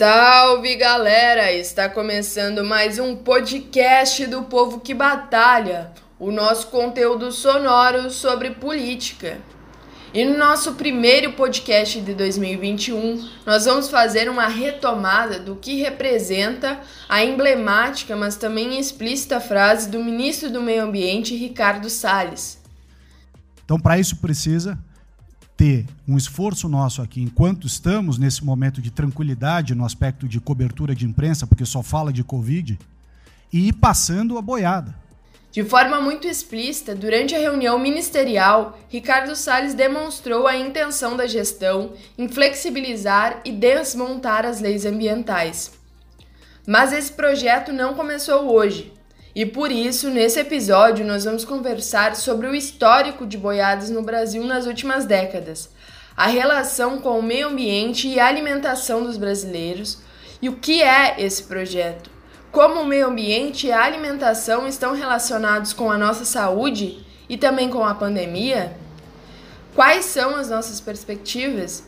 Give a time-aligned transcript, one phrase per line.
[0.00, 1.52] Salve galera!
[1.52, 9.36] Está começando mais um podcast do Povo que Batalha, o nosso conteúdo sonoro sobre política.
[10.14, 16.80] E no nosso primeiro podcast de 2021, nós vamos fazer uma retomada do que representa
[17.06, 22.58] a emblemática, mas também explícita frase do ministro do Meio Ambiente, Ricardo Salles.
[23.62, 24.78] Então, para isso precisa
[25.60, 30.94] ter um esforço nosso aqui, enquanto estamos nesse momento de tranquilidade no aspecto de cobertura
[30.94, 32.78] de imprensa, porque só fala de Covid,
[33.52, 34.94] e ir passando a boiada.
[35.52, 41.92] De forma muito explícita, durante a reunião ministerial, Ricardo Salles demonstrou a intenção da gestão
[42.16, 45.72] em flexibilizar e desmontar as leis ambientais.
[46.66, 48.94] Mas esse projeto não começou hoje,
[49.34, 54.44] e por isso, nesse episódio, nós vamos conversar sobre o histórico de boiadas no Brasil
[54.44, 55.70] nas últimas décadas,
[56.16, 59.98] a relação com o meio ambiente e a alimentação dos brasileiros
[60.42, 62.10] e o que é esse projeto
[62.50, 67.70] como o meio ambiente e a alimentação estão relacionados com a nossa saúde e também
[67.70, 68.76] com a pandemia?
[69.74, 71.84] Quais são as nossas perspectivas?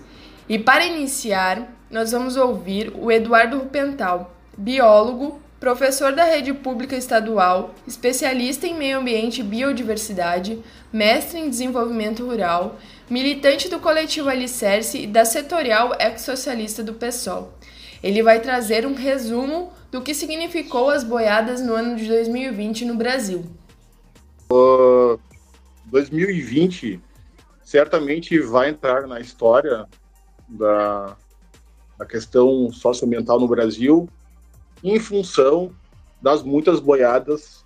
[0.48, 7.72] E para iniciar, nós vamos ouvir o Eduardo Rupental, biólogo, professor da rede pública estadual,
[7.86, 10.60] especialista em meio ambiente e biodiversidade,
[10.92, 17.56] mestre em desenvolvimento rural, militante do coletivo Alicerce e da setorial ex-socialista do PSOL.
[18.02, 22.96] Ele vai trazer um resumo do que significou as boiadas no ano de 2020 no
[22.96, 23.44] Brasil.
[24.50, 25.16] Uh,
[25.84, 27.00] 2020
[27.62, 29.86] certamente vai entrar na história
[30.48, 31.16] da,
[31.96, 34.08] da questão socioambiental no Brasil
[34.82, 35.74] em função
[36.20, 37.64] das muitas boiadas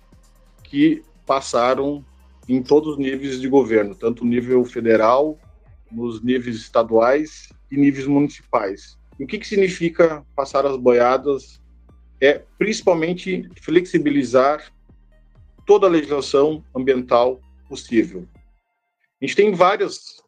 [0.63, 2.03] que passaram
[2.47, 5.37] em todos os níveis de governo, tanto nível federal,
[5.91, 8.97] nos níveis estaduais e níveis municipais.
[9.19, 11.61] E o que, que significa passar as boiadas
[12.21, 14.71] é principalmente flexibilizar
[15.65, 18.27] toda a legislação ambiental possível.
[19.21, 20.19] A gente tem várias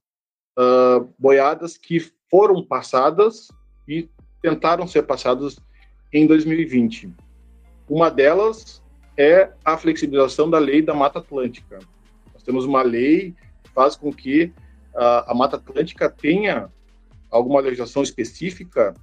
[0.58, 2.00] uh, boiadas que
[2.30, 3.48] foram passadas
[3.88, 4.10] e
[4.42, 5.58] tentaram ser passadas
[6.12, 7.14] em 2020.
[7.88, 8.82] Uma delas
[9.18, 11.80] é a flexibilização da lei da Mata Atlântica.
[12.34, 14.54] Nós temos uma lei que faz com que
[14.94, 16.70] uh, a Mata Atlântica tenha
[17.30, 18.94] alguma legislação específica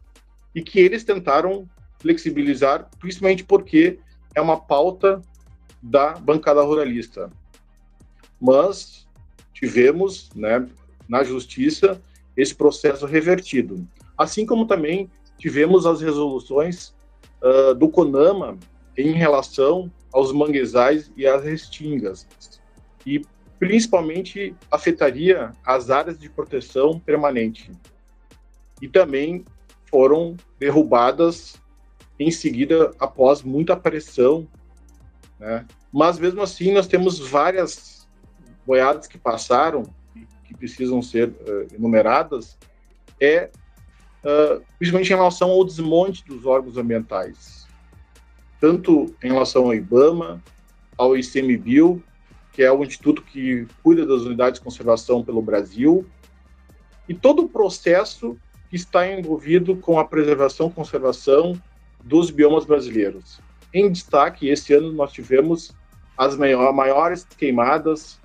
[0.55, 1.69] e que eles tentaram
[1.99, 3.99] flexibilizar, principalmente porque
[4.35, 5.21] é uma pauta
[5.83, 7.31] da bancada ruralista.
[8.41, 9.07] Mas
[9.53, 10.67] tivemos, né,
[11.09, 12.03] na justiça,
[12.37, 13.87] esse processo revertido.
[14.17, 16.96] Assim como também tivemos as resoluções
[17.43, 18.59] uh, do CONAMA
[18.97, 22.27] em relação aos manguezais e às restingas.
[23.05, 23.25] E
[23.59, 27.71] principalmente afetaria as áreas de proteção permanente.
[28.81, 29.45] E também
[29.91, 31.57] foram derrubadas
[32.19, 34.47] em seguida após muita pressão,
[35.39, 35.67] né?
[35.93, 38.07] Mas mesmo assim nós temos várias
[38.67, 39.85] boiadas que passaram
[40.45, 42.59] que precisam ser uh, enumeradas,
[43.21, 43.51] é
[44.27, 47.67] uh, principalmente em relação ao desmonte dos órgãos ambientais,
[48.61, 50.43] tanto em relação ao IBAMA,
[50.99, 52.03] ao ICMBio,
[52.53, 56.05] que é o instituto que cuida das unidades de conservação pelo Brasil,
[57.09, 58.37] e todo o processo
[58.69, 61.61] que está envolvido com a preservação, conservação
[62.03, 63.41] dos biomas brasileiros.
[63.73, 65.73] Em destaque, esse ano nós tivemos
[66.17, 68.19] as maiores queimadas,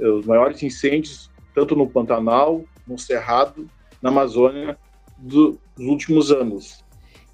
[0.00, 3.70] eh, os maiores incêndios, tanto no Pantanal, no Cerrado,
[4.02, 4.76] na Amazônia,
[5.18, 6.84] dos últimos anos.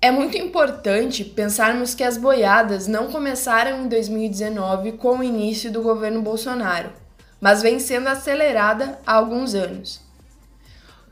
[0.00, 5.80] É muito importante pensarmos que as boiadas não começaram em 2019 com o início do
[5.80, 6.90] governo Bolsonaro,
[7.40, 10.00] mas vem sendo acelerada há alguns anos.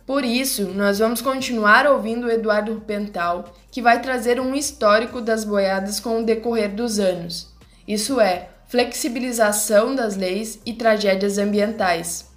[0.05, 5.45] Por isso, nós vamos continuar ouvindo o Eduardo Pental, que vai trazer um histórico das
[5.45, 7.55] boiadas com o decorrer dos anos.
[7.87, 12.30] Isso é, flexibilização das leis e tragédias ambientais.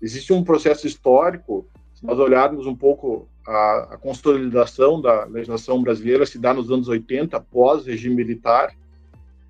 [0.00, 6.24] Existe um processo histórico, se nós olharmos um pouco a, a consolidação da legislação brasileira,
[6.24, 8.74] se dá nos anos 80, pós regime militar,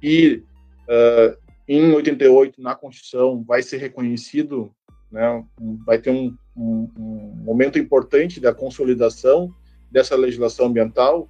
[0.03, 0.43] e
[0.89, 1.37] uh,
[1.69, 4.73] em 88, na Constituição, vai ser reconhecido,
[5.11, 5.45] né,
[5.87, 9.55] vai ter um, um, um momento importante da consolidação
[9.91, 11.29] dessa legislação ambiental,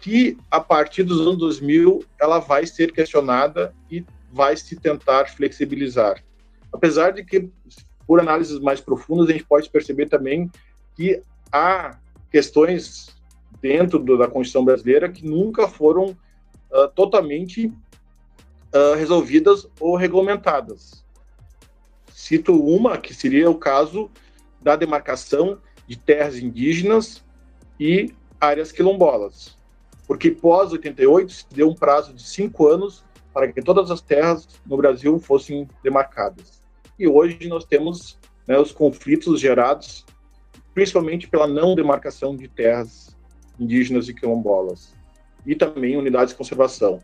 [0.00, 6.22] que a partir dos anos 2000 ela vai ser questionada e vai se tentar flexibilizar.
[6.72, 7.48] Apesar de que,
[8.12, 10.50] por análises mais profundas, a gente pode perceber também
[10.94, 11.98] que há
[12.30, 13.06] questões
[13.58, 16.10] dentro da Constituição brasileira que nunca foram
[16.70, 21.02] uh, totalmente uh, resolvidas ou regulamentadas.
[22.12, 24.10] Cito uma, que seria o caso
[24.60, 27.24] da demarcação de terras indígenas
[27.80, 29.56] e áreas quilombolas.
[30.06, 34.46] Porque pós 88 se deu um prazo de cinco anos para que todas as terras
[34.66, 36.61] no Brasil fossem demarcadas.
[36.98, 40.04] E hoje nós temos né, os conflitos gerados
[40.74, 43.16] principalmente pela não demarcação de terras
[43.58, 44.94] indígenas e quilombolas
[45.46, 47.00] e também unidades de conservação.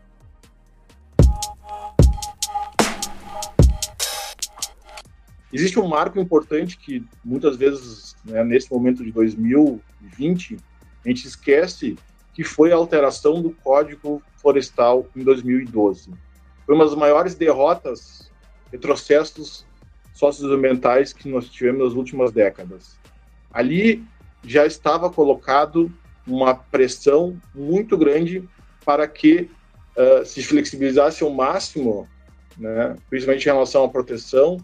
[5.51, 10.57] Existe um marco importante que muitas vezes, né, nesse momento de 2020,
[11.03, 11.97] a gente esquece
[12.33, 16.11] que foi a alteração do Código Florestal em 2012.
[16.65, 18.31] Foi uma das maiores derrotas,
[18.71, 19.65] retrocessos
[20.19, 22.97] socioambientais que nós tivemos nas últimas décadas.
[23.51, 24.03] Ali
[24.43, 25.91] já estava colocado
[26.27, 28.47] uma pressão muito grande
[28.85, 29.49] para que
[29.95, 32.07] uh, se flexibilizasse ao máximo,
[32.57, 34.57] né, principalmente em relação à proteção,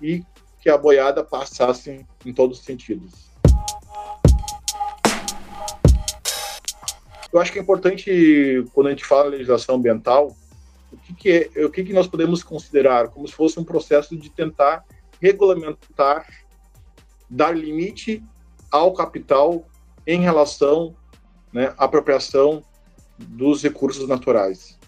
[0.00, 0.22] e
[0.60, 3.12] que a boiada passasse em todos os sentidos.
[7.32, 10.34] Eu acho que é importante, quando a gente fala em legislação ambiental,
[10.92, 14.16] o que, que é, o que, que nós podemos considerar como se fosse um processo
[14.16, 14.84] de tentar
[15.24, 16.26] regulamentar,
[17.30, 18.22] dar limite
[18.70, 19.66] ao capital
[20.06, 20.94] em relação
[21.50, 22.62] né, à apropriação
[23.18, 24.78] dos recursos naturais.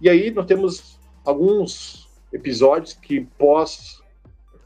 [0.00, 4.00] E aí nós temos alguns episódios que, pós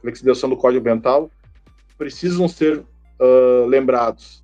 [0.03, 1.31] flexibilização do Código Ambiental,
[1.97, 4.43] precisam ser uh, lembrados.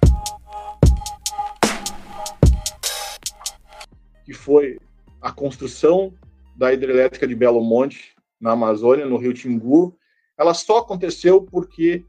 [4.24, 4.78] Que foi
[5.20, 6.14] a construção
[6.56, 9.96] da hidrelétrica de Belo Monte, na Amazônia, no Rio Tingu.
[10.43, 12.05] Ela só aconteceu porque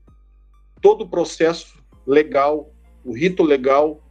[0.82, 2.74] todo o processo legal,
[3.06, 4.02] o rito legal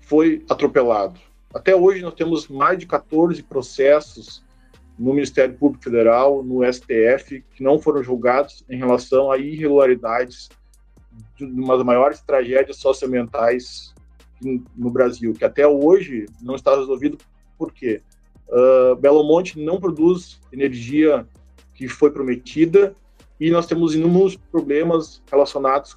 [0.00, 1.20] foi atropelado.
[1.54, 4.42] Até hoje nós temos mais de 14 processos
[4.98, 10.48] no Ministério Público Federal, no STF, que não foram julgados em relação a irregularidades
[11.36, 13.94] de uma das maiores tragédias socioambientais
[14.74, 17.18] no Brasil, que até hoje não está resolvido.
[17.58, 18.00] Por quê?
[18.48, 21.28] Uh, Belo Monte não produz energia
[21.74, 22.96] que foi prometida
[23.38, 25.96] e nós temos inúmeros problemas relacionados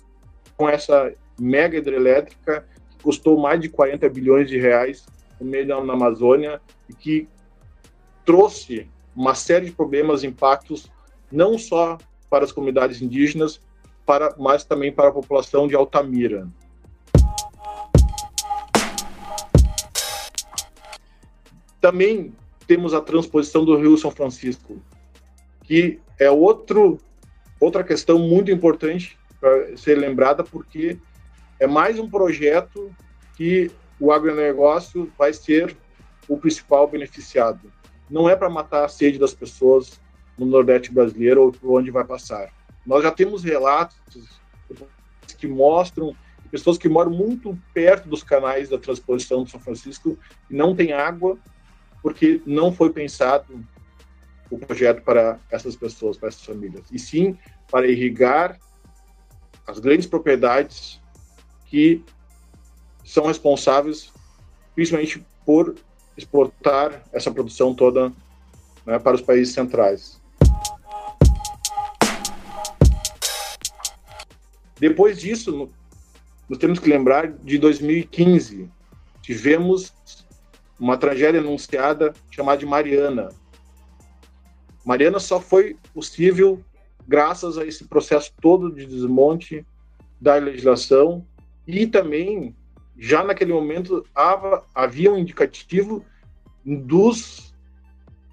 [0.58, 5.06] com essa mega hidrelétrica que custou mais de 40 bilhões de reais
[5.40, 7.28] no meio da Amazônia e que
[8.26, 10.92] trouxe uma série de problemas, impactos,
[11.32, 11.98] não só
[12.30, 13.62] para as comunidades indígenas,
[14.06, 16.48] para, mas também para a população de Altamira.
[21.80, 22.34] Também
[22.68, 24.78] temos a transposição do Rio São Francisco,
[25.64, 27.00] que é outro,
[27.60, 30.98] outra questão muito importante para ser lembrada, porque
[31.60, 32.94] é mais um projeto
[33.36, 35.76] que o agronegócio vai ser
[36.28, 37.72] o principal beneficiado.
[38.10, 40.00] Não é para matar a sede das pessoas
[40.38, 42.50] no Nordeste brasileiro ou por onde vai passar.
[42.86, 43.98] Nós já temos relatos
[45.38, 46.16] que mostram
[46.50, 50.18] pessoas que moram muito perto dos canais da transposição de São Francisco
[50.50, 51.38] e não têm água
[52.02, 53.64] porque não foi pensado
[54.50, 57.38] o projeto para essas pessoas, para essas famílias, e sim
[57.70, 58.60] para irrigar
[59.68, 61.00] as grandes propriedades
[61.66, 62.04] que
[63.04, 64.12] são responsáveis
[64.80, 65.76] principalmente por
[66.16, 68.14] exportar essa produção toda
[68.86, 70.22] né, para os países centrais.
[74.80, 75.70] Depois disso,
[76.48, 78.70] nós temos que lembrar de 2015.
[79.22, 79.94] Tivemos
[80.80, 83.30] uma tragédia anunciada chamada de Mariana.
[84.86, 86.64] Mariana só foi possível
[87.08, 89.66] graças a esse processo todo de desmonte
[90.20, 91.26] da legislação
[91.66, 92.56] e também
[92.98, 94.06] já naquele momento
[94.76, 96.06] havia um indicativo
[96.66, 97.54] dos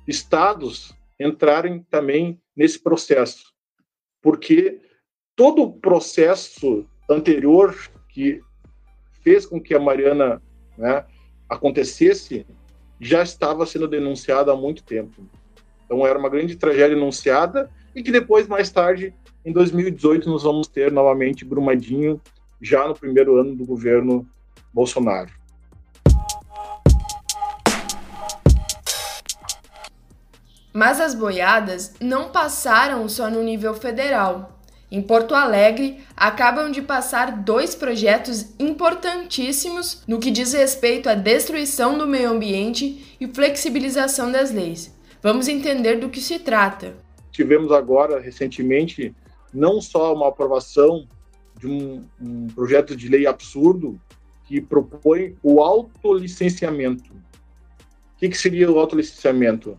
[0.06, 3.52] estados entrarem também nesse processo,
[4.20, 4.80] porque
[5.34, 7.74] todo o processo anterior
[8.08, 8.40] que
[9.22, 10.42] fez com que a Mariana
[10.76, 11.06] né,
[11.48, 12.46] acontecesse
[13.00, 15.28] já estava sendo denunciado há muito tempo.
[15.86, 19.14] Então era uma grande tragédia anunciada e que depois, mais tarde,
[19.44, 22.20] em 2018, nós vamos ter novamente Brumadinho,
[22.60, 24.28] já no primeiro ano do governo
[24.74, 25.30] Bolsonaro.
[30.72, 34.60] Mas as boiadas não passaram só no nível federal.
[34.90, 41.96] Em Porto Alegre, acabam de passar dois projetos importantíssimos no que diz respeito à destruição
[41.96, 44.95] do meio ambiente e flexibilização das leis.
[45.26, 46.94] Vamos entender do que se trata.
[47.32, 49.12] Tivemos agora, recentemente,
[49.52, 51.08] não só uma aprovação
[51.58, 54.00] de um, um projeto de lei absurdo
[54.44, 57.12] que propõe o autolicenciamento.
[57.12, 59.76] O que, que seria o autolicenciamento?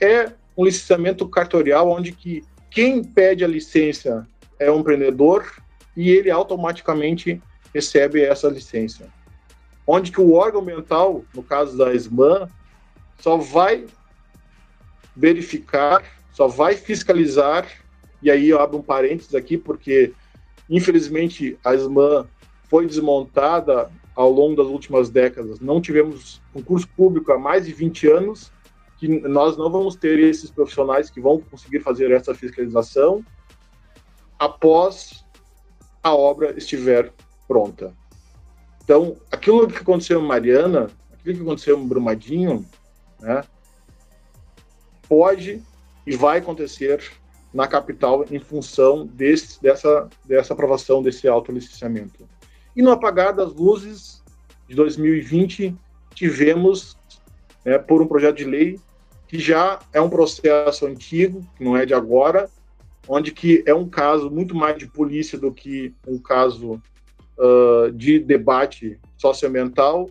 [0.00, 2.42] É um licenciamento cartorial onde que
[2.72, 4.26] quem pede a licença
[4.58, 5.48] é um empreendedor
[5.96, 7.40] e ele automaticamente
[7.72, 9.06] recebe essa licença.
[9.86, 12.48] Onde que o órgão ambiental, no caso da SMAN,
[13.16, 13.86] só vai
[15.20, 17.68] verificar, só vai fiscalizar,
[18.22, 20.12] e aí eu abro um parênteses aqui, porque
[20.68, 22.26] infelizmente a SMAN
[22.64, 25.60] foi desmontada ao longo das últimas décadas.
[25.60, 28.50] Não tivemos concurso público há mais de 20 anos,
[28.96, 33.24] que nós não vamos ter esses profissionais que vão conseguir fazer essa fiscalização
[34.38, 35.24] após
[36.02, 37.12] a obra estiver
[37.46, 37.94] pronta.
[38.82, 42.64] Então, aquilo que aconteceu em Mariana, aquilo que aconteceu em Brumadinho,
[43.20, 43.42] né,
[45.10, 45.60] pode
[46.06, 47.02] e vai acontecer
[47.52, 52.28] na capital em função desse, dessa, dessa aprovação desse autolicenciamento.
[52.76, 54.22] E no apagar das luzes
[54.68, 55.74] de 2020,
[56.14, 56.96] tivemos,
[57.64, 58.78] né, por um projeto de lei,
[59.26, 62.48] que já é um processo antigo, que não é de agora,
[63.08, 66.80] onde que é um caso muito mais de polícia do que um caso
[67.36, 70.08] uh, de debate socioambiental,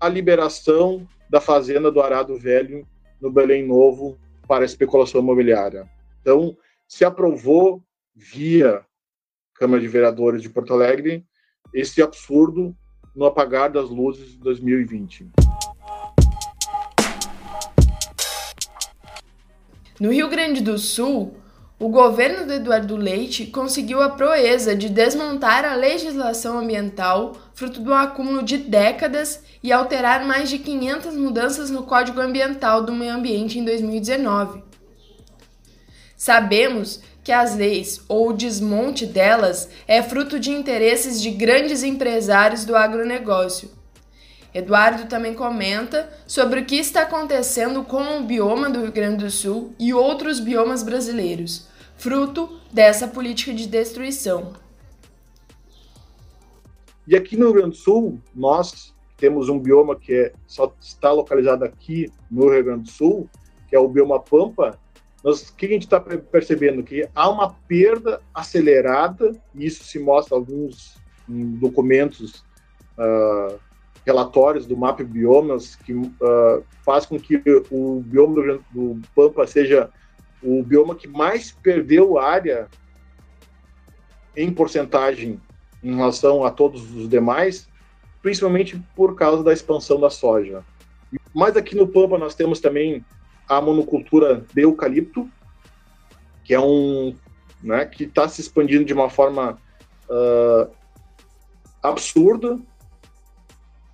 [0.00, 2.84] a liberação da fazenda do Arado Velho
[3.20, 4.18] no Belém Novo
[4.50, 5.88] para especulação imobiliária.
[6.20, 6.56] Então,
[6.88, 7.84] se aprovou
[8.16, 8.84] via
[9.54, 11.24] Câmara de Vereadores de Porto Alegre
[11.72, 12.76] esse absurdo
[13.14, 15.30] no apagar das luzes de 2020.
[20.00, 21.36] No Rio Grande do Sul,
[21.78, 27.94] o governo de Eduardo Leite conseguiu a proeza de desmontar a legislação ambiental, fruto do
[27.94, 33.58] acúmulo de décadas, e alterar mais de 500 mudanças no Código Ambiental do Meio Ambiente
[33.58, 34.62] em 2019.
[36.16, 42.64] Sabemos que as leis, ou o desmonte delas, é fruto de interesses de grandes empresários
[42.64, 43.80] do agronegócio
[44.52, 49.30] Eduardo também comenta sobre o que está acontecendo com o bioma do Rio Grande do
[49.30, 54.52] Sul e outros biomas brasileiros, fruto dessa política de destruição.
[57.06, 61.12] E aqui no Rio Grande do Sul, nós temos um bioma que é, só está
[61.12, 63.28] localizado aqui no Rio Grande do Sul,
[63.68, 64.78] que é o bioma Pampa.
[65.22, 66.82] Nós, o que a gente está percebendo?
[66.82, 70.98] Que há uma perda acelerada, e isso se mostra em alguns
[71.28, 72.42] documentos
[72.96, 73.60] uh,
[74.06, 79.90] relatórios do MAP Biomas, que uh, faz com que o bioma do, do, Pampa seja
[80.42, 82.66] o bioma que mais perdeu área
[84.34, 85.38] em porcentagem
[85.82, 87.68] em relação a todos os demais,
[88.22, 90.64] principalmente por causa da expansão da soja.
[91.34, 93.04] Mas aqui no Pampa nós temos também
[93.48, 95.28] a monocultura de eucalipto,
[96.44, 97.14] que é um
[97.62, 99.58] né, que está se expandindo de uma forma
[100.08, 100.70] uh,
[101.82, 102.58] absurda,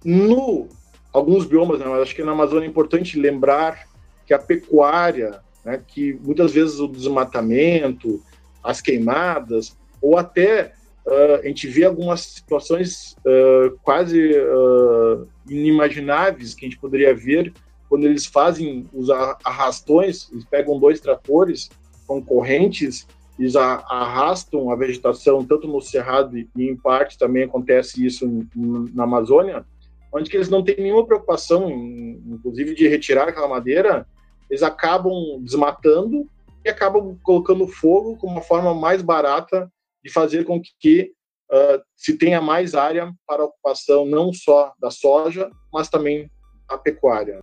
[0.04, 0.68] no
[1.12, 3.87] alguns biomas, né, mas acho que na Amazônia é importante lembrar
[4.26, 8.23] que a pecuária, né, que muitas vezes o desmatamento,
[8.62, 10.75] as queimadas, ou até
[11.06, 17.52] uh, a gente vê algumas situações uh, quase uh, inimagináveis que a gente poderia ver
[17.88, 21.70] quando eles fazem os arrastões, eles pegam dois tratores
[22.06, 23.06] concorrentes,
[23.38, 29.64] eles arrastam a vegetação tanto no cerrado e em parte também acontece isso na Amazônia,
[30.12, 34.06] onde que eles não têm nenhuma preocupação, inclusive, de retirar aquela madeira,
[34.48, 36.26] eles acabam desmatando
[36.64, 39.70] e acabam colocando fogo como uma forma mais barata
[40.06, 41.12] de fazer com que
[41.50, 46.30] uh, se tenha mais área para ocupação não só da soja, mas também
[46.68, 47.40] a pecuária.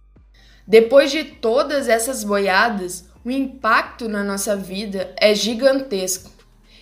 [0.68, 6.32] Depois de todas essas boiadas, o impacto na nossa vida é gigantesco.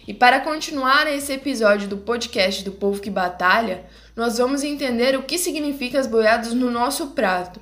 [0.07, 3.85] E para continuar esse episódio do podcast do Povo que Batalha,
[4.15, 7.59] nós vamos entender o que significa as boiadas no nosso prato.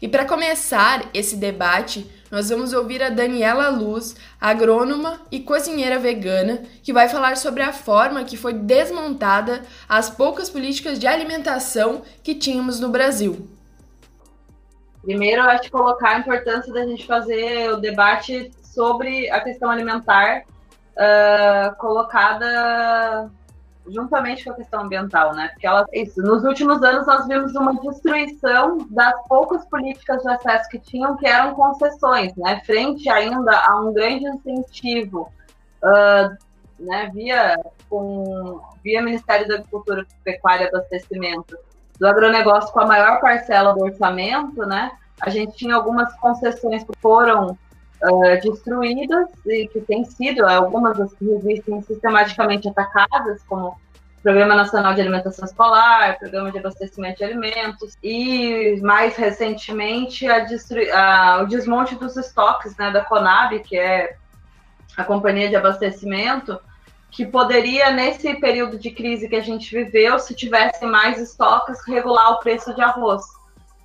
[0.00, 6.62] E para começar esse debate, nós vamos ouvir a Daniela Luz, agrônoma e cozinheira vegana,
[6.82, 12.34] que vai falar sobre a forma que foi desmontada as poucas políticas de alimentação que
[12.34, 13.46] tínhamos no Brasil.
[15.02, 19.68] Primeiro, eu acho que colocar a importância da gente fazer o debate sobre a questão
[19.68, 20.44] alimentar
[20.96, 23.30] uh, colocada
[23.88, 25.48] juntamente com a questão ambiental, né?
[25.48, 30.68] Porque ela, isso, nos últimos anos nós vimos uma destruição das poucas políticas de acesso
[30.68, 32.60] que tinham, que eram concessões, né?
[32.64, 35.32] Frente ainda a um grande incentivo,
[35.82, 36.36] uh,
[36.78, 37.10] né?
[37.12, 37.56] Via
[37.88, 41.56] com via Ministério da Agricultura, Pecuária e Abastecimento
[41.98, 44.92] do agronegócio com a maior parcela do orçamento, né?
[45.20, 47.56] A gente tinha algumas concessões que foram
[48.02, 53.76] uh, destruídas e que têm sido, algumas das que existem sistematicamente atacadas, como
[54.22, 61.46] Programa Nacional de Alimentação Escolar, Programa de Abastecimento de Alimentos e, mais recentemente, a, o
[61.46, 64.16] desmonte dos estoques né, da Conab, que é
[64.96, 66.60] a companhia de abastecimento,
[67.10, 72.32] que poderia, nesse período de crise que a gente viveu, se tivesse mais estoques, regular
[72.32, 73.22] o preço de arroz.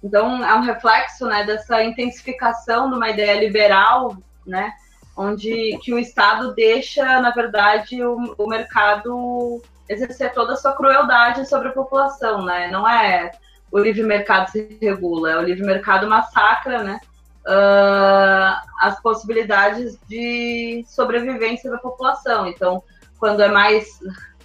[0.03, 4.71] Então, é um reflexo né, dessa intensificação de uma ideia liberal, né,
[5.15, 11.47] onde que o Estado deixa, na verdade, o, o mercado exercer toda a sua crueldade
[11.47, 12.43] sobre a população.
[12.43, 12.69] Né?
[12.69, 13.31] Não é
[13.71, 16.99] o livre mercado se regula, é o livre mercado massacra né,
[17.45, 22.47] uh, as possibilidades de sobrevivência da população.
[22.47, 22.83] Então,
[23.19, 23.99] quando é mais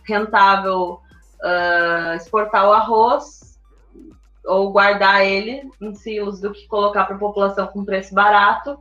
[0.05, 1.01] rentável
[1.41, 3.52] uh, exportar o arroz
[4.45, 8.79] ou guardar ele em silos do que colocar para a população com preço barato,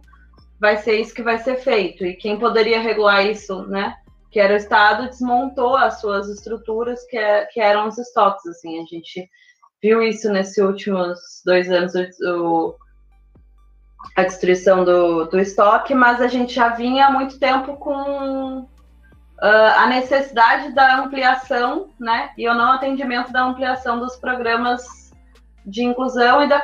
[0.59, 2.05] vai ser isso que vai ser feito.
[2.05, 3.95] E quem poderia regular isso, né?
[4.31, 8.45] Que era o Estado, desmontou as suas estruturas, que, é, que eram os estoques.
[8.47, 9.29] Assim, a gente
[9.81, 12.75] viu isso nesses últimos dois anos, o,
[14.15, 18.69] a destruição do, do estoque, mas a gente já vinha há muito tempo com
[19.43, 24.85] Uh, a necessidade da ampliação, né, e o não atendimento da ampliação dos programas
[25.65, 26.61] de inclusão e da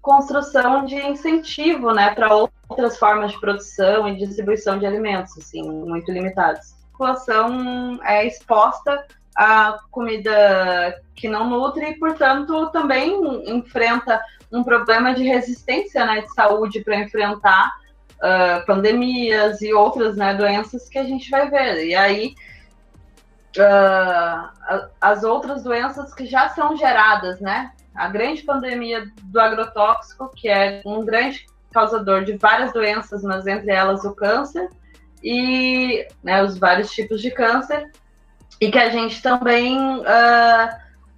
[0.00, 6.10] construção de incentivo, né, para outras formas de produção e distribuição de alimentos, assim, muito
[6.10, 6.72] limitados.
[6.72, 9.04] A população é exposta
[9.36, 14.20] a comida que não nutre e, portanto, também enfrenta
[14.50, 17.72] um problema de resistência, né, de saúde para enfrentar
[18.16, 21.86] uh, pandemias e outras né, doenças que a gente vai ver.
[21.86, 22.34] E aí,
[23.58, 27.72] uh, as outras doenças que já são geradas, né?
[27.98, 33.70] A grande pandemia do agrotóxico, que é um grande causador de várias doenças, mas entre
[33.70, 34.68] elas o câncer,
[35.22, 37.90] e né, os vários tipos de câncer,
[38.60, 40.76] e que a gente também uh,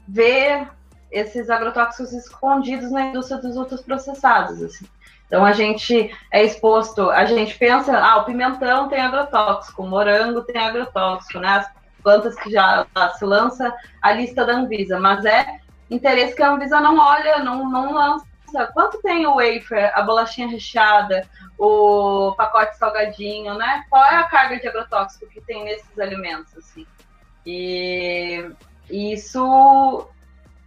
[0.09, 0.67] vê
[1.11, 4.63] esses agrotóxicos escondidos na indústria dos outros processados.
[4.63, 4.87] Assim.
[5.27, 10.43] Então a gente é exposto, a gente pensa, ah, o pimentão tem agrotóxico, o morango
[10.43, 11.49] tem agrotóxico, né?
[11.49, 11.71] As
[12.03, 12.87] plantas que já
[13.19, 15.60] se lança a lista da Anvisa, mas é
[15.91, 18.27] interesse que a Anvisa não olha, não, não lança.
[18.73, 21.27] Quanto tem o wafer, a bolachinha recheada,
[21.59, 23.85] o pacote salgadinho, né?
[23.89, 26.87] Qual é a carga de agrotóxico que tem nesses alimentos, assim?
[27.45, 28.51] E
[28.89, 30.09] isso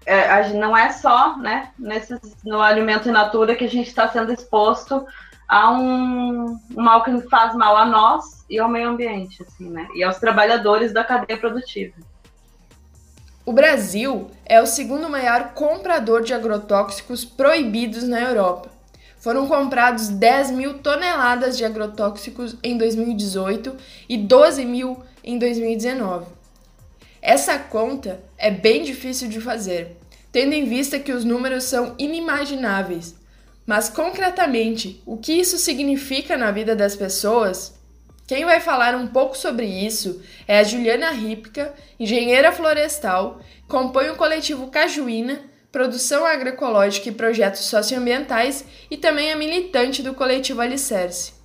[0.06, 4.32] é, não é só né, nesses, no alimento in natura que a gente está sendo
[4.32, 5.06] exposto
[5.48, 9.88] a um, um, mal que faz mal a nós e ao meio ambiente, assim, né?
[9.94, 11.96] E aos trabalhadores da cadeia produtiva.
[13.46, 18.72] O Brasil é o segundo maior comprador de agrotóxicos proibidos na Europa.
[19.20, 23.76] Foram comprados 10 mil toneladas de agrotóxicos em 2018
[24.08, 26.26] e 12 mil em 2019.
[27.22, 29.98] Essa conta é bem difícil de fazer,
[30.32, 33.14] tendo em vista que os números são inimagináveis.
[33.66, 37.74] Mas concretamente, o que isso significa na vida das pessoas?
[38.34, 44.16] Quem vai falar um pouco sobre isso é a Juliana Ripka, engenheira florestal, compõe o
[44.16, 45.40] coletivo Cajuína,
[45.72, 51.36] produção agroecológica e projetos socioambientais e também é militante do coletivo Alicerce.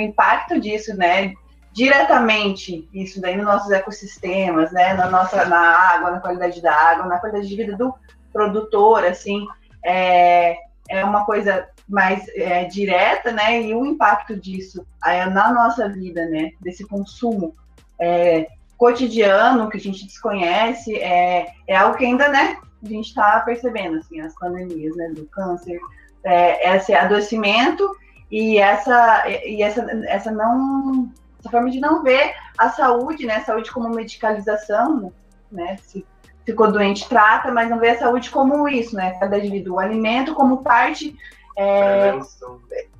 [0.00, 1.34] O impacto disso, né,
[1.72, 7.06] diretamente isso daí nos nossos ecossistemas, né, na nossa na água, na qualidade da água,
[7.06, 7.92] na qualidade de vida do
[8.32, 9.44] produtor, assim,
[9.84, 10.56] é,
[10.88, 16.26] é uma coisa mais é, direta, né, e o impacto disso é, na nossa vida,
[16.26, 17.54] né, desse consumo
[18.00, 23.40] é, cotidiano que a gente desconhece, é, é algo que ainda, né, a gente está
[23.40, 25.78] percebendo, assim, as pandemias, né, do câncer,
[26.24, 27.88] é, esse adoecimento
[28.30, 33.70] e essa, e essa, essa não essa forma de não ver a saúde, né, saúde
[33.70, 35.12] como medicalização,
[35.50, 36.04] né, se
[36.44, 40.34] ficou doente, trata, mas não vê a saúde como isso, né, cada indivíduo, o alimento
[40.34, 41.16] como parte
[41.56, 42.18] é,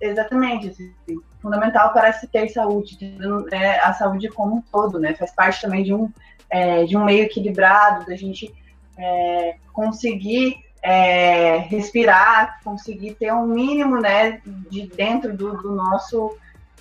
[0.00, 0.92] exatamente, assim,
[1.42, 2.98] fundamental para se ter saúde,
[3.52, 6.10] é, a saúde como um todo, né, faz parte também de um,
[6.48, 8.54] é, de um meio equilibrado, da gente
[8.96, 14.40] é, conseguir é, respirar, conseguir ter um mínimo, né,
[14.70, 16.36] de dentro do, do nosso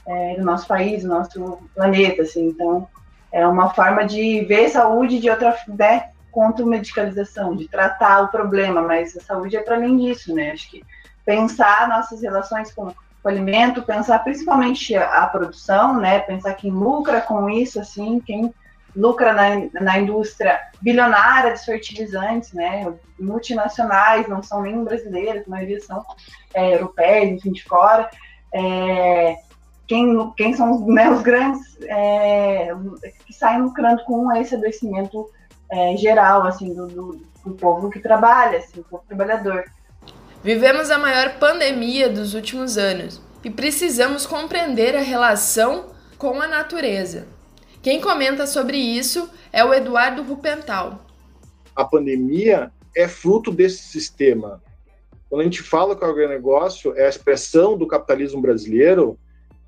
[0.05, 2.49] é, do nosso país, do nosso planeta, assim.
[2.49, 2.87] Então,
[3.31, 8.81] é uma forma de ver saúde de outra, né, contra medicalização, de tratar o problema,
[8.81, 10.51] mas a saúde é para além disso, né?
[10.51, 10.83] Acho que
[11.25, 16.19] pensar nossas relações com o alimento, pensar principalmente a, produção, né?
[16.19, 18.53] Pensar quem lucra com isso, assim, quem
[18.95, 22.93] lucra na, na indústria bilionária dos fertilizantes, né?
[23.19, 26.05] Multinacionais, não são nem brasileiras, a maioria são
[26.53, 28.09] é, europeias, enfim, de fora.
[28.53, 29.37] É,
[29.87, 32.69] quem, quem são né, os grandes é,
[33.25, 35.29] que saem lucrando com esse adoecimento
[35.71, 39.65] é, geral, assim, do, do, do, povo que trabalha, assim, do povo trabalhador.
[40.45, 45.87] Vivemos a maior pandemia dos últimos anos e precisamos compreender a relação
[46.19, 47.27] com a natureza.
[47.81, 51.03] Quem comenta sobre isso é o Eduardo Rupental.
[51.75, 54.61] A pandemia é fruto desse sistema.
[55.27, 59.17] Quando a gente fala que o agronegócio é a expressão do capitalismo brasileiro,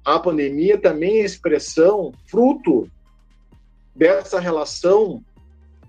[0.06, 2.88] a pandemia também é expressão, fruto
[3.96, 5.24] dessa relação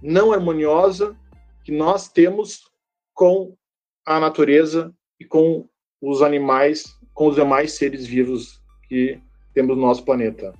[0.00, 1.14] não harmoniosa
[1.62, 2.70] que nós temos
[3.12, 3.54] com
[4.16, 4.90] a natureza
[5.20, 5.66] e com
[6.00, 9.20] os animais, com os demais seres vivos que
[9.52, 10.54] temos no nosso planeta.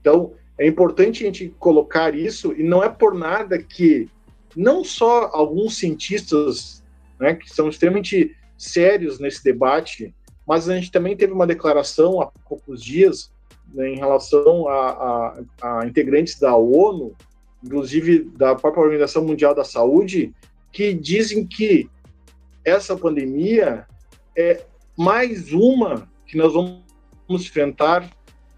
[0.00, 4.08] Então, é importante a gente colocar isso, e não é por nada que
[4.56, 6.82] não só alguns cientistas,
[7.20, 10.12] né, que são extremamente sérios nesse debate,
[10.44, 13.32] mas a gente também teve uma declaração há poucos dias
[13.72, 17.14] né, em relação a, a, a, integrantes da ONU,
[17.62, 20.34] inclusive da própria Organização Mundial da Saúde,
[20.72, 21.88] que dizem que
[22.64, 23.86] essa pandemia
[24.36, 24.64] é
[24.96, 26.82] mais uma que nós vamos
[27.28, 28.10] enfrentar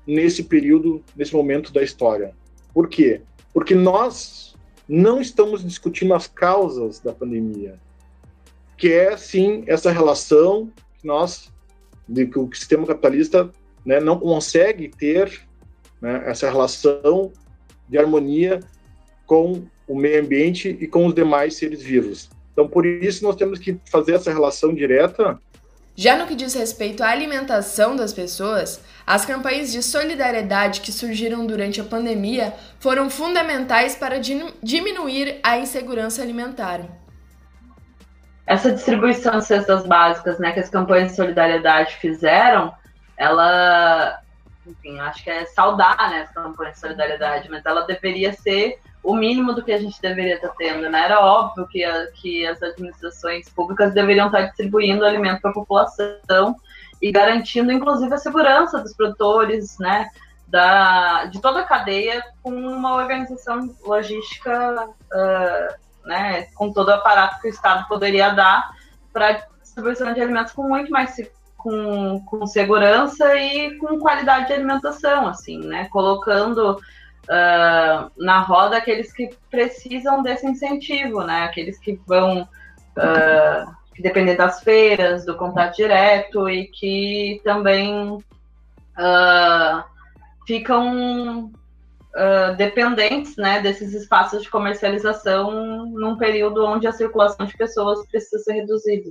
[0.07, 2.35] nesse período, nesse momento da história.
[2.73, 3.23] Por quê?
[3.53, 4.55] Porque nós
[4.89, 7.81] não estamos discutindo as causas da pandemia,
[8.77, 11.53] que é sim essa relação que nós,
[12.09, 13.51] de que o sistema capitalista
[13.85, 15.41] né, não consegue ter
[16.01, 17.33] né, essa relação
[17.89, 18.61] de harmonia
[19.27, 22.29] com o meio ambiente e com os demais seres vivos.
[22.57, 25.39] Então, por isso, nós temos que fazer essa relação direta
[25.99, 31.47] já no que diz respeito à alimentação das pessoas, as campanhas de solidariedade que surgiram
[31.47, 34.21] durante a pandemia foram fundamentais para
[34.63, 36.83] diminuir a insegurança alimentar.
[38.47, 42.75] Essa distribuição de cestas básicas, né, que as campanhas de solidariedade fizeram,
[43.17, 44.21] ela,
[44.67, 49.15] enfim, acho que é saudar, né, as campanhas de solidariedade, mas ela deveria ser o
[49.15, 51.05] mínimo do que a gente deveria estar tendo, né?
[51.05, 56.57] Era óbvio que, a, que as administrações públicas deveriam estar distribuindo alimento para a população
[57.01, 60.11] e garantindo, inclusive, a segurança dos produtores, né?
[60.49, 66.49] Da, de toda a cadeia com uma organização logística, uh, né?
[66.57, 68.73] Com todo o aparato que o Estado poderia dar
[69.13, 71.15] para distribuição de alimentos com muito mais
[71.57, 75.87] com, com segurança e com qualidade de alimentação, assim, né?
[75.91, 76.81] Colocando
[77.29, 81.45] uh, na roda aqueles que precisam desse incentivo, né?
[81.45, 88.13] Aqueles que vão uh, das feiras, do contato direto e que também
[88.97, 89.85] uh,
[90.47, 91.47] ficam
[92.17, 98.43] uh, dependentes né, desses espaços de comercialização num período onde a circulação de pessoas precisa
[98.43, 99.11] ser reduzida.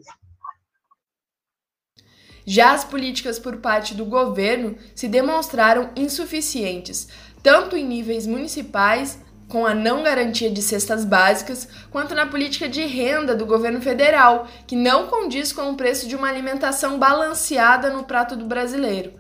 [2.48, 7.10] Já as políticas por parte do governo se demonstraram insuficientes,
[7.46, 12.84] tanto em níveis municipais, com a não garantia de cestas básicas, quanto na política de
[12.88, 18.04] renda do governo federal, que não condiz com o preço de uma alimentação balanceada no
[18.04, 19.14] prato do brasileiro.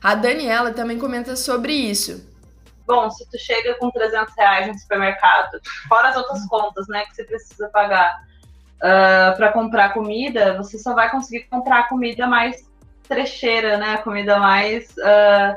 [0.00, 2.24] A Daniela também comenta sobre isso.
[2.86, 5.58] Bom, se tu chega com 300 reais no supermercado,
[5.88, 8.20] fora as outras contas, né, que você precisa pagar
[8.84, 12.72] uh, ah, para comprar comida, você só vai conseguir comprar comida mais
[13.08, 15.56] trecheira, né, comida mais uh,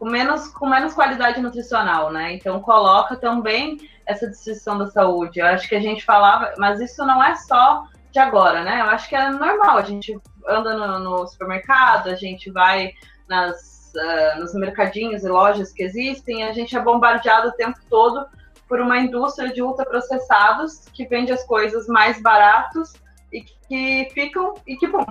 [0.00, 2.32] com menos, com menos qualidade nutricional, né?
[2.32, 5.40] Então coloca também essa destruição da saúde.
[5.40, 8.80] Eu acho que a gente falava, mas isso não é só de agora, né?
[8.80, 9.76] Eu acho que é normal.
[9.76, 12.92] A gente anda no, no supermercado, a gente vai
[13.28, 18.26] nas, uh, nos mercadinhos e lojas que existem, a gente é bombardeado o tempo todo
[18.66, 22.94] por uma indústria de ultraprocessados que vende as coisas mais baratos
[23.30, 25.04] e que ficam e que bom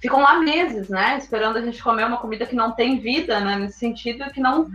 [0.00, 1.18] ficam lá meses, né?
[1.18, 3.56] Esperando a gente comer uma comida que não tem vida, né?
[3.56, 4.68] Nesse sentido, que não,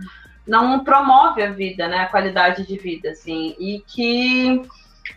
[0.46, 1.98] não promove a vida, né?
[1.98, 3.54] A qualidade de vida, assim.
[3.58, 4.62] E que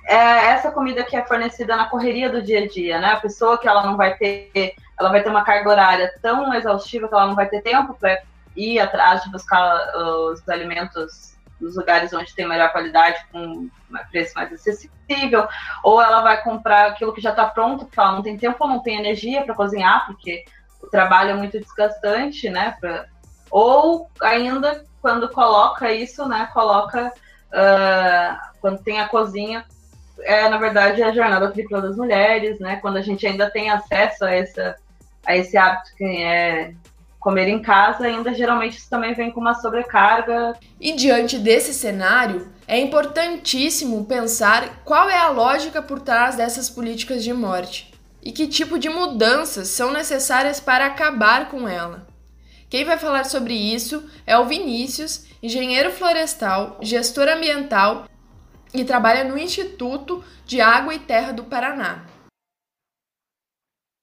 [0.06, 3.12] é essa comida que é fornecida na correria do dia a dia, né?
[3.12, 7.08] A pessoa que ela não vai ter, ela vai ter uma carga horária tão exaustiva
[7.08, 8.20] que ela não vai ter tempo para
[8.56, 13.70] ir atrás de buscar os alimentos nos lugares onde tem melhor qualidade, com
[14.12, 15.48] preço mais acessível,
[15.84, 18.70] ou ela vai comprar aquilo que já está pronto, porque ela não tem tempo ou
[18.70, 20.46] não tem energia para cozinhar, porque
[20.82, 22.76] o trabalho é muito desgastante, né?
[22.80, 23.06] Pra...
[23.52, 26.50] Ou ainda quando coloca isso, né?
[26.54, 29.66] Coloca uh, quando tem a cozinha,
[30.22, 32.78] é na verdade a jornada tripla das mulheres, né?
[32.78, 34.76] Quando a gente ainda tem acesso a essa
[35.26, 36.74] a esse hábito que é
[37.20, 40.58] comer em casa, ainda geralmente isso também vem com uma sobrecarga.
[40.80, 47.24] E diante desse cenário, é importantíssimo pensar qual é a lógica por trás dessas políticas
[47.24, 52.08] de morte e que tipo de mudanças são necessárias para acabar com ela.
[52.70, 58.06] Quem vai falar sobre isso é o Vinícius, engenheiro florestal, gestor ambiental
[58.74, 62.06] e trabalha no Instituto de Água e Terra do Paraná.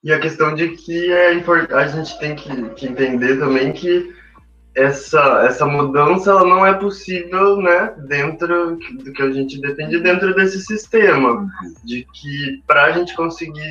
[0.06, 1.32] E a questão de que é
[1.72, 4.14] a gente tem que, que entender também que
[4.72, 10.32] essa, essa mudança ela não é possível né, dentro do que a gente depende dentro
[10.32, 11.48] desse sistema,
[11.82, 13.68] de que para a gente conseguir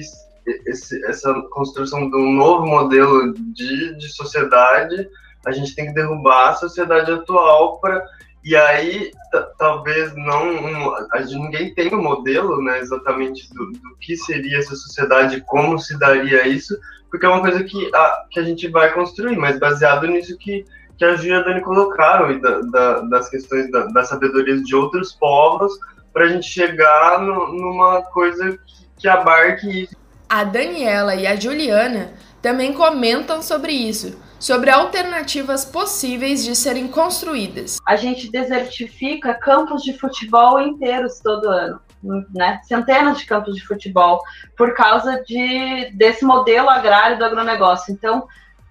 [0.66, 5.08] esse, essa construção de um novo modelo de, de sociedade,
[5.46, 8.06] a gente tem que derrubar a sociedade atual para
[8.46, 9.12] e aí
[9.58, 14.60] talvez não um, a gente, ninguém tem um modelo né, exatamente do, do, que seria
[14.60, 16.78] essa sociedade, como se daria isso,
[17.10, 20.64] porque é uma coisa que a, que a gente vai construir, mas baseado nisso que
[20.98, 24.62] que a Ju e a Dani colocaram e da, da, das questões da, das sabedorias
[24.62, 25.74] de outros povos
[26.14, 29.96] para a gente chegar no, numa coisa que, que abarque isso.
[30.30, 37.80] A Daniela e a Juliana também comentam sobre isso, sobre alternativas possíveis de serem construídas.
[37.84, 41.82] A gente desertifica campos de futebol inteiros todo ano.
[42.32, 42.62] Né?
[42.64, 44.22] Centenas de campos de futebol
[44.56, 47.92] por causa de, desse modelo agrário do agronegócio.
[47.92, 48.28] Então,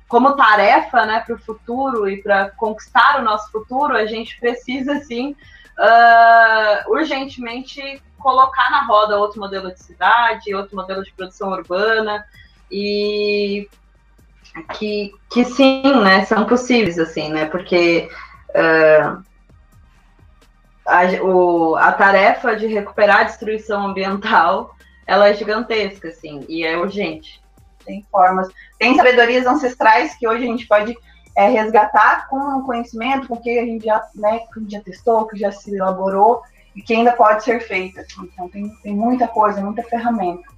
[0.06, 5.00] como tarefa né, para o futuro e para conquistar o nosso futuro, a gente precisa,
[5.00, 5.34] sim,
[5.76, 12.24] uh, urgentemente colocar na roda outro modelo de cidade, outro modelo de produção urbana
[12.70, 13.68] e
[14.62, 18.08] que, que sim, né, são possíveis, assim, né, porque
[18.50, 19.22] uh,
[20.86, 24.74] a, o, a tarefa de recuperar a destruição ambiental,
[25.06, 27.44] ela é gigantesca, assim, e é urgente
[27.84, 30.96] tem formas, tem sabedorias ancestrais que hoje a gente pode
[31.36, 34.80] é, resgatar com conhecimento, com o que a gente já, né, que a gente já
[34.80, 36.42] testou, que já se elaborou
[36.74, 38.00] e que ainda pode ser feita.
[38.00, 38.22] Assim.
[38.32, 40.53] Então tem, tem muita coisa, muita ferramenta.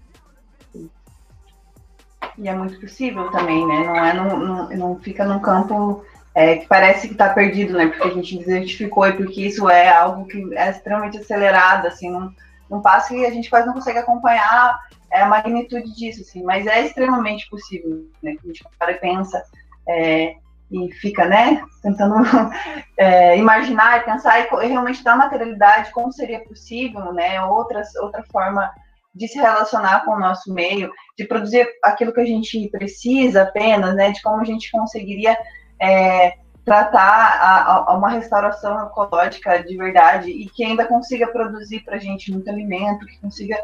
[2.39, 3.85] E é muito possível também, né?
[3.85, 7.87] Não, é, não, não, não fica num campo é, que parece que está perdido, né?
[7.87, 12.31] Porque a gente desertificou e porque isso é algo que é extremamente acelerado, assim, num,
[12.71, 14.79] num passo que a gente quase não consegue acompanhar
[15.11, 18.37] é a magnitude disso, assim, mas é extremamente possível, né?
[18.43, 19.43] A gente para e pensa
[19.89, 20.35] é,
[20.71, 22.17] e fica, né, tentando
[22.99, 28.71] é, imaginar e pensar e, realmente dar materialidade, como seria possível, né, outras, outra forma
[29.17, 33.95] de se relacionar com o nosso meio, de produzir aquilo que a gente precisa apenas,
[33.95, 35.37] né, de como a gente conseguiria
[35.81, 41.97] é, tratar a, a, uma restauração ecológica de verdade e que ainda consiga produzir para
[41.97, 43.59] a gente muito alimento, que consiga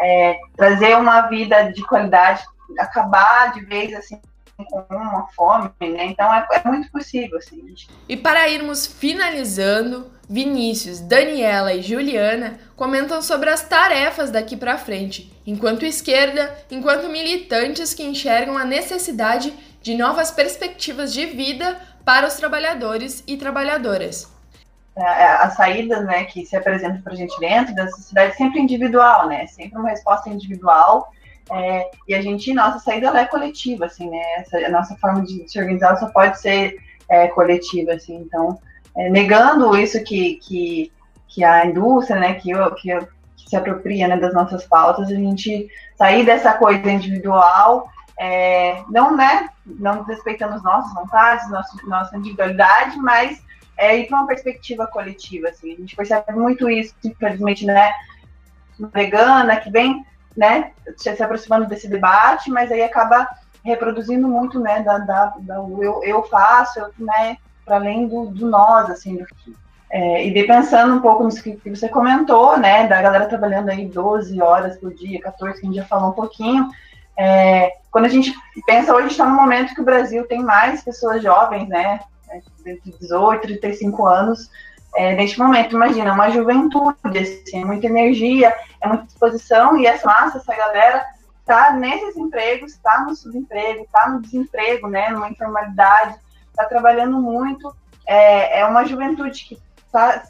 [0.00, 2.42] é, trazer uma vida de qualidade,
[2.78, 4.20] acabar de vez assim
[4.64, 6.06] com uma fome, né?
[6.06, 7.74] Então é, é muito possível, assim.
[8.08, 15.32] E para irmos finalizando, Vinícius, Daniela e Juliana comentam sobre as tarefas daqui para frente,
[15.46, 22.34] enquanto esquerda, enquanto militantes que enxergam a necessidade de novas perspectivas de vida para os
[22.34, 24.30] trabalhadores e trabalhadoras.
[24.96, 28.60] É, é, as saídas né, que se apresentam para a gente dentro da sociedade sempre
[28.60, 29.46] individual, né?
[29.46, 31.12] Sempre uma resposta individual.
[31.50, 34.20] É, e a gente, nossa saída ela é coletiva, assim, né?
[34.36, 36.76] Essa, a nossa forma de se organizar só pode ser
[37.08, 38.16] é, coletiva, assim.
[38.16, 38.58] Então,
[38.96, 40.92] é, negando isso que, que,
[41.28, 42.98] que a indústria, né, que, que,
[43.36, 49.16] que se apropria né, das nossas pautas, a gente sair dessa coisa individual, é, não,
[49.16, 53.42] né, não respeitando as nossas vontades, nossa, nossa individualidade, mas
[53.76, 55.72] é ir para uma perspectiva coletiva, assim.
[55.72, 57.92] A gente percebe muito isso, infelizmente, né,
[58.92, 60.04] vegana, que vem,
[60.38, 63.26] né, se aproximando desse debate, mas aí acaba
[63.64, 68.46] reproduzindo muito, né, da, da, da eu, eu faço, eu, né, para além do, do
[68.46, 69.26] nós, assim, do,
[69.90, 73.84] é, e pensando um pouco nisso que, que, você comentou, né, da galera trabalhando aí
[73.86, 76.70] 12 horas por dia, 14, que a gente já falou um pouquinho,
[77.16, 78.32] é, quando a gente
[78.64, 81.98] pensa, hoje está no momento que o Brasil tem mais pessoas jovens, né,
[82.64, 84.48] entre 18 e 35 anos,
[84.94, 85.74] é, neste momento.
[85.74, 91.04] Imagina, uma juventude, assim, muita energia, é muita disposição, e essa massa, essa galera,
[91.40, 96.16] está nesses empregos, está no subemprego, está no desemprego, né, numa informalidade,
[96.50, 97.74] está trabalhando muito.
[98.06, 100.22] É, é uma juventude que está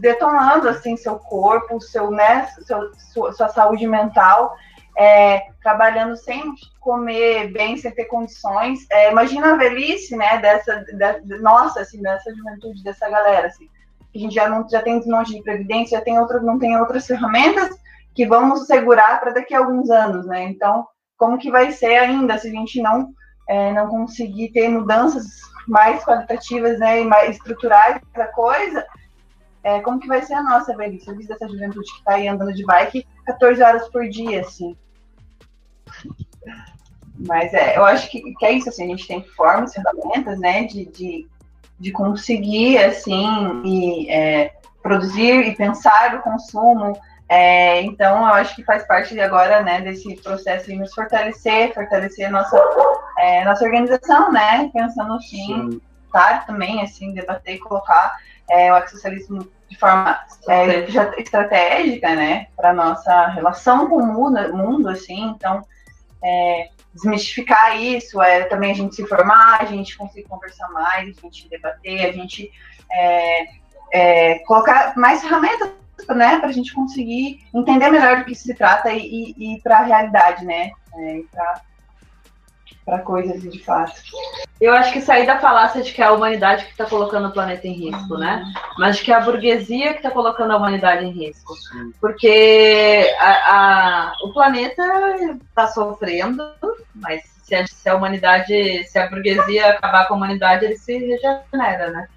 [0.00, 4.56] detonando assim seu corpo, seu, né, seu, sua, sua saúde mental
[4.98, 8.80] é, trabalhando sem comer bem, sem ter condições.
[8.90, 10.84] É, imagina a velhice, né, dessa,
[11.22, 13.70] de, nossa, assim, dessa juventude, dessa galera, assim.
[14.14, 17.06] A gente já não já tem desmonte de previdência, já tem outra, não tem outras
[17.06, 17.76] ferramentas
[18.14, 20.44] que vão nos segurar para daqui a alguns anos, né?
[20.44, 23.12] Então, como que vai ser ainda se a gente não
[23.48, 25.24] é, não conseguir ter mudanças
[25.66, 28.86] mais qualitativas, né, e mais estruturais da coisa?
[29.62, 31.10] É, como que vai ser a nossa velhice?
[31.10, 34.76] A vida dessa juventude que está aí andando de bike 14 horas por dia, assim.
[37.26, 40.64] Mas é, eu acho que, que é isso, assim, a gente tem formas, ferramentas, né,
[40.64, 41.28] de, de,
[41.78, 46.98] de conseguir, assim, e, é, produzir e pensar o consumo.
[47.28, 51.74] É, então, eu acho que faz parte de agora, né, desse processo de nos fortalecer,
[51.74, 52.58] fortalecer nossa,
[53.18, 55.80] é, nossa organização, né, pensando assim, Sim.
[56.08, 58.16] voluntário também, assim, debater e colocar
[58.50, 60.86] é, o ecossocialismo de forma é,
[61.20, 65.62] estratégica, né, para nossa relação com o mundo, mundo assim, então
[66.24, 71.20] é, desmistificar isso, é também a gente se informar, a gente conseguir conversar mais, a
[71.20, 72.50] gente debater, a gente
[72.90, 73.46] é,
[73.92, 75.70] é, colocar mais ferramentas
[76.08, 79.78] né, para a gente conseguir entender melhor do que se trata e, e, e para
[79.78, 81.60] a realidade, né, é, para
[82.96, 84.00] coisas de fato.
[84.58, 87.32] Eu acho que sair da falácia de que é a humanidade que está colocando o
[87.32, 88.42] planeta em risco, né?
[88.78, 91.54] Mas de que é a burguesia que está colocando a humanidade em risco.
[92.00, 94.82] Porque a, a, o planeta
[95.48, 96.42] está sofrendo,
[96.94, 100.96] mas se a, se a, humanidade, se a burguesia acabar com a humanidade, ele se
[100.98, 102.08] regenera, né?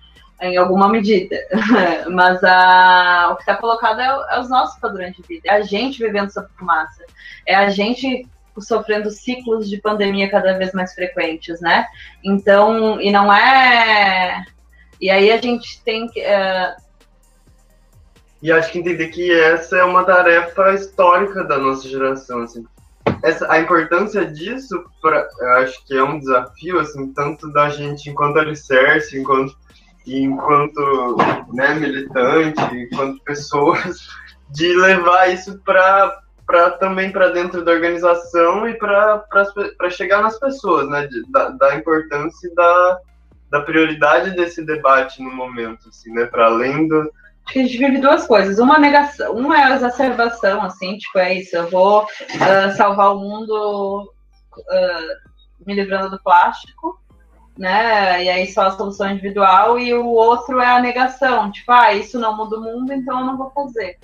[0.41, 1.35] Em alguma medida.
[2.09, 5.47] mas a, o que está colocado é, é os nossos padrões de vida.
[5.47, 7.03] É a gente vivendo sob fumaça.
[7.45, 8.27] É a gente
[8.59, 11.85] sofrendo ciclos de pandemia cada vez mais frequentes, né?
[12.23, 14.43] Então, e não é.
[14.99, 16.19] E aí a gente tem que.
[16.21, 16.81] Uh...
[18.41, 22.65] E acho que entender que essa é uma tarefa histórica da nossa geração, assim.
[23.23, 28.09] Essa, a importância disso, pra, eu acho que é um desafio, assim, tanto da gente
[28.09, 29.55] enquanto alicerce, enquanto,
[30.07, 31.17] enquanto
[31.53, 33.97] né, militante, enquanto pessoas,
[34.49, 36.19] de levar isso para
[36.51, 41.07] para também para dentro da organização e para chegar nas pessoas, né?
[41.07, 42.99] De, da, da, importância e da,
[43.49, 46.25] da prioridade desse debate no momento, assim, né?
[46.25, 47.09] Para além do.
[47.47, 48.59] A gente vive duas coisas.
[48.59, 53.19] Uma negação, uma é a exacerbação, assim, tipo, é isso, eu vou uh, salvar o
[53.19, 54.11] mundo
[54.57, 56.99] uh, me livrando do plástico,
[57.57, 58.25] né?
[58.25, 62.19] E aí só a solução individual, e o outro é a negação, tipo, ah, isso
[62.19, 63.97] não muda o mundo, então eu não vou fazer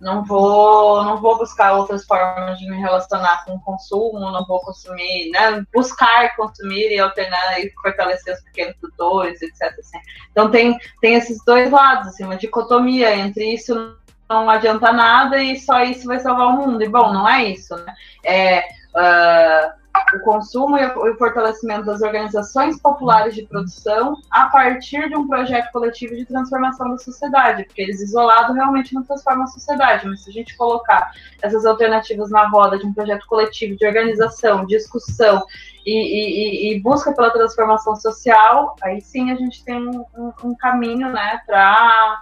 [0.00, 4.60] não vou não vou buscar outras formas de me relacionar com o consumo, não vou
[4.60, 9.62] consumir, né, buscar consumir e alternar e fortalecer os pequenos produtores, etc.
[9.78, 9.98] Assim.
[10.30, 13.94] Então tem, tem esses dois lados, assim, uma dicotomia entre isso
[14.28, 16.82] não adianta nada e só isso vai salvar o mundo.
[16.82, 17.94] E bom, não é isso, né?
[18.24, 18.60] É,
[18.94, 19.79] uh,
[20.14, 25.70] o consumo e o fortalecimento das organizações populares de produção a partir de um projeto
[25.72, 30.30] coletivo de transformação da sociedade, porque eles isolados realmente não transformam a sociedade, mas se
[30.30, 35.42] a gente colocar essas alternativas na roda de um projeto coletivo de organização, discussão
[35.86, 40.04] e, e, e busca pela transformação social, aí sim a gente tem um,
[40.42, 42.20] um caminho, né, para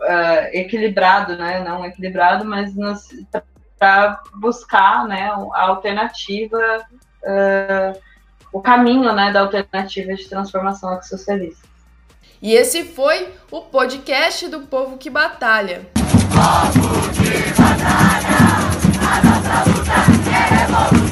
[0.00, 2.74] uh, eh, equilibrado, né, não equilibrado, mas
[3.30, 3.42] para
[3.84, 6.56] para buscar né, a alternativa,
[7.22, 8.00] uh,
[8.50, 11.68] o caminho né, da alternativa de transformação socialista.
[12.40, 15.82] E esse foi o podcast do Povo que Batalha.
[15.94, 18.38] Povo que Batalha,
[19.06, 21.03] a nossa luta é revolução.